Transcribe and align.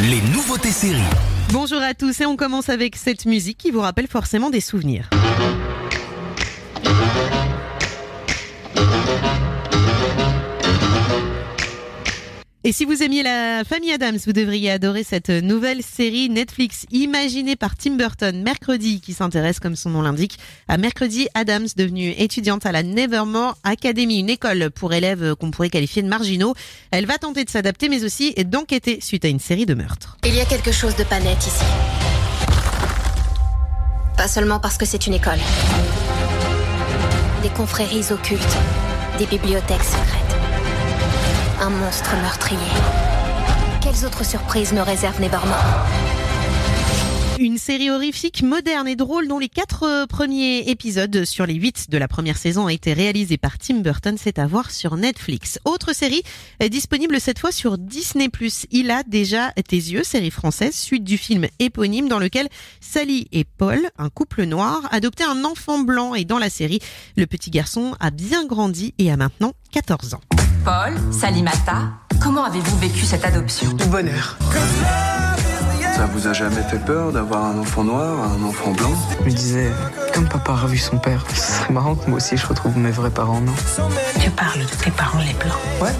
les 0.00 0.20
nouveautés 0.32 0.72
séries. 0.72 1.00
Bonjour 1.52 1.80
à 1.80 1.94
tous 1.94 2.20
et 2.20 2.26
on 2.26 2.36
commence 2.36 2.68
avec 2.68 2.96
cette 2.96 3.26
musique 3.26 3.58
qui 3.58 3.70
vous 3.70 3.80
rappelle 3.80 4.08
forcément 4.08 4.50
des 4.50 4.60
souvenirs. 4.60 5.08
Et 12.66 12.72
si 12.72 12.86
vous 12.86 13.02
aimiez 13.02 13.22
la 13.22 13.62
famille 13.62 13.92
Adams, 13.92 14.16
vous 14.24 14.32
devriez 14.32 14.70
adorer 14.70 15.04
cette 15.04 15.28
nouvelle 15.28 15.82
série 15.82 16.30
Netflix 16.30 16.86
imaginée 16.90 17.56
par 17.56 17.76
Tim 17.76 17.96
Burton, 17.96 18.42
Mercredi, 18.42 19.02
qui 19.02 19.12
s'intéresse, 19.12 19.60
comme 19.60 19.76
son 19.76 19.90
nom 19.90 20.00
l'indique, 20.00 20.38
à 20.66 20.78
Mercredi 20.78 21.28
Adams, 21.34 21.66
devenue 21.76 22.14
étudiante 22.16 22.64
à 22.64 22.72
la 22.72 22.82
Nevermore 22.82 23.58
Academy, 23.64 24.20
une 24.20 24.30
école 24.30 24.70
pour 24.70 24.94
élèves 24.94 25.34
qu'on 25.34 25.50
pourrait 25.50 25.68
qualifier 25.68 26.00
de 26.00 26.08
marginaux. 26.08 26.54
Elle 26.90 27.04
va 27.04 27.18
tenter 27.18 27.44
de 27.44 27.50
s'adapter, 27.50 27.90
mais 27.90 28.02
aussi 28.02 28.32
d'enquêter 28.32 28.98
suite 29.02 29.26
à 29.26 29.28
une 29.28 29.40
série 29.40 29.66
de 29.66 29.74
meurtres. 29.74 30.16
Il 30.24 30.34
y 30.34 30.40
a 30.40 30.46
quelque 30.46 30.72
chose 30.72 30.96
de 30.96 31.04
pas 31.04 31.20
net 31.20 31.36
ici. 31.46 31.64
Pas 34.16 34.28
seulement 34.28 34.58
parce 34.58 34.78
que 34.78 34.86
c'est 34.86 35.06
une 35.06 35.12
école. 35.12 35.40
Des 37.42 37.50
confréries 37.50 38.10
occultes, 38.10 38.56
des 39.18 39.26
bibliothèques 39.26 39.82
secrètes. 39.82 40.23
Un 41.64 41.70
monstre 41.70 42.14
meurtrier. 42.20 42.60
Quelles 43.80 44.04
autres 44.04 44.22
surprises 44.22 44.74
me 44.74 44.82
réserve 44.82 45.18
Nevermore 45.18 45.86
Une 47.38 47.56
série 47.56 47.88
horrifique, 47.88 48.42
moderne 48.42 48.86
et 48.86 48.96
drôle 48.96 49.28
dont 49.28 49.38
les 49.38 49.48
quatre 49.48 49.84
euh, 49.84 50.06
premiers 50.06 50.68
épisodes 50.68 51.24
sur 51.24 51.46
les 51.46 51.54
huit 51.54 51.88
de 51.88 51.96
la 51.96 52.06
première 52.06 52.36
saison 52.36 52.64
ont 52.66 52.68
été 52.68 52.92
réalisés 52.92 53.38
par 53.38 53.56
Tim 53.56 53.76
Burton. 53.76 54.16
C'est 54.18 54.38
à 54.38 54.46
voir 54.46 54.70
sur 54.72 54.98
Netflix. 54.98 55.58
Autre 55.64 55.94
série 55.94 56.22
est 56.60 56.68
disponible 56.68 57.18
cette 57.18 57.38
fois 57.38 57.50
sur 57.50 57.78
Disney+. 57.78 58.28
Il 58.70 58.90
a 58.90 59.02
déjà 59.02 59.50
tes 59.52 59.76
yeux, 59.76 60.04
série 60.04 60.30
française, 60.30 60.74
suite 60.74 61.04
du 61.04 61.16
film 61.16 61.46
éponyme 61.60 62.08
dans 62.08 62.18
lequel 62.18 62.48
Sally 62.82 63.26
et 63.32 63.44
Paul, 63.44 63.80
un 63.96 64.10
couple 64.10 64.44
noir, 64.44 64.82
adoptaient 64.90 65.24
un 65.24 65.44
enfant 65.44 65.78
blanc 65.78 66.14
et 66.14 66.26
dans 66.26 66.38
la 66.38 66.50
série, 66.50 66.80
le 67.16 67.24
petit 67.24 67.50
garçon 67.50 67.96
a 68.00 68.10
bien 68.10 68.44
grandi 68.44 68.92
et 68.98 69.10
a 69.10 69.16
maintenant 69.16 69.54
14 69.72 70.12
ans. 70.12 70.20
Paul, 70.64 70.94
Salimata, 71.12 71.90
comment 72.22 72.44
avez-vous 72.44 72.78
vécu 72.78 73.04
cette 73.04 73.24
adoption 73.24 73.70
Du 73.72 73.84
bonheur. 73.84 74.36
Ça 75.94 76.06
vous 76.06 76.26
a 76.26 76.32
jamais 76.32 76.62
fait 76.62 76.78
peur 76.78 77.12
d'avoir 77.12 77.44
un 77.44 77.58
enfant 77.58 77.84
noir, 77.84 78.32
un 78.32 78.42
enfant 78.42 78.70
blanc 78.72 78.90
Je 79.20 79.24
me 79.24 79.30
disais, 79.30 79.70
comme 80.14 80.26
papa 80.26 80.52
a 80.52 80.56
revu 80.56 80.78
son 80.78 80.96
père, 80.98 81.22
ce 81.34 81.40
serait 81.58 81.72
marrant 81.72 81.94
que 81.94 82.08
moi 82.08 82.16
aussi 82.16 82.36
je 82.38 82.46
retrouve 82.46 82.78
mes 82.78 82.90
vrais 82.90 83.10
parents, 83.10 83.40
non? 83.40 83.52
Tu 84.20 84.30
parles 84.30 84.60
de 84.60 84.82
tes 84.82 84.90
parents 84.90 85.18
les 85.20 85.34
blancs. 85.34 85.52
Ouais. 85.82 85.92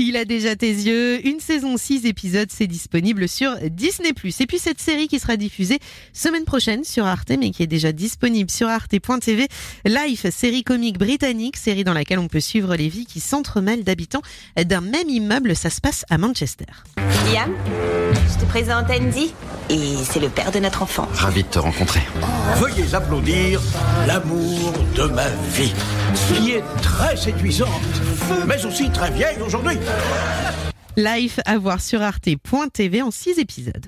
Il 0.00 0.16
a 0.16 0.24
déjà 0.24 0.54
tes 0.54 0.70
yeux. 0.70 1.26
Une 1.26 1.40
saison 1.40 1.76
6 1.76 2.06
épisodes, 2.06 2.48
c'est 2.52 2.68
disponible 2.68 3.28
sur 3.28 3.56
Disney+. 3.68 4.10
Et 4.10 4.46
puis 4.46 4.58
cette 4.58 4.80
série 4.80 5.08
qui 5.08 5.18
sera 5.18 5.36
diffusée 5.36 5.80
semaine 6.12 6.44
prochaine 6.44 6.84
sur 6.84 7.04
Arte, 7.04 7.32
mais 7.36 7.50
qui 7.50 7.64
est 7.64 7.66
déjà 7.66 7.90
disponible 7.90 8.48
sur 8.48 8.68
arte.tv. 8.68 9.48
Life, 9.84 10.30
série 10.30 10.62
comique 10.62 10.98
britannique, 10.98 11.56
série 11.56 11.82
dans 11.82 11.94
laquelle 11.94 12.20
on 12.20 12.28
peut 12.28 12.38
suivre 12.38 12.76
les 12.76 12.88
vies 12.88 13.06
qui 13.06 13.18
s'entremêlent 13.18 13.82
d'habitants 13.82 14.22
d'un 14.56 14.82
même 14.82 15.08
immeuble. 15.08 15.56
Ça 15.56 15.68
se 15.68 15.80
passe 15.80 16.04
à 16.10 16.16
Manchester. 16.16 16.66
Liam, 17.32 17.52
je 18.12 18.38
te 18.38 18.48
présente 18.48 18.88
Andy, 18.90 19.32
et 19.68 19.96
c'est 20.04 20.20
le 20.20 20.28
père 20.28 20.52
de 20.52 20.60
notre 20.60 20.82
enfant. 20.82 21.08
Ravi 21.12 21.42
de 21.42 21.48
te 21.48 21.58
rencontrer. 21.58 22.02
Veuillez 22.56 22.94
applaudir 22.94 23.60
l'amour 24.06 24.72
de 24.94 25.04
ma 25.08 25.28
vie, 25.56 25.74
qui 26.28 26.52
est 26.52 26.62
très 26.82 27.16
séduisante, 27.16 27.68
mais 28.46 28.64
aussi 28.64 28.90
très 28.90 29.10
vieille 29.10 29.38
aujourd'hui. 29.44 29.78
Life 30.96 31.38
à 31.44 31.58
voir 31.58 31.80
sur 31.80 32.02
arte.tv 32.02 33.02
en 33.02 33.10
6 33.10 33.38
épisodes. 33.38 33.86